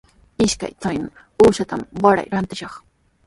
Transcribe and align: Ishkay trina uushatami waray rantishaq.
Ishkay 0.45 0.71
trina 0.85 1.23
uushatami 1.45 1.85
waray 2.05 2.27
rantishaq. 2.35 2.73